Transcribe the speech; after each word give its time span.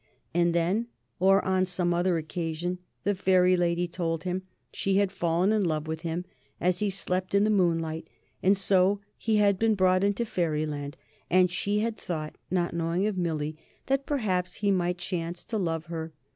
And 0.33 0.55
then, 0.55 0.87
or 1.19 1.45
on 1.45 1.63
some 1.65 1.91
such 1.91 2.07
occasion, 2.07 2.79
the 3.03 3.13
Fairy 3.13 3.55
Lady 3.55 3.87
told 3.87 4.23
him 4.23 4.41
she 4.73 4.95
had 4.97 5.11
fallen 5.11 5.51
in 5.51 5.61
love 5.61 5.85
with 5.85 6.01
him 6.01 6.25
as 6.59 6.79
he 6.79 6.89
slept 6.89 7.35
in 7.35 7.43
the 7.43 7.51
moonlight, 7.51 8.07
and 8.41 8.57
so 8.57 8.99
he 9.15 9.35
had 9.35 9.59
been 9.59 9.75
brought 9.75 10.03
into 10.03 10.25
Fairyland, 10.25 10.97
and 11.29 11.51
she 11.51 11.81
had 11.81 11.97
thought, 11.97 12.35
not 12.49 12.73
knowing 12.73 13.05
of 13.05 13.15
Millie, 13.15 13.57
that 13.85 14.07
perhaps 14.07 14.55
he 14.55 14.71
might 14.71 14.97
chance 14.97 15.43
to 15.43 15.59
love 15.59 15.85
her. 15.85 16.11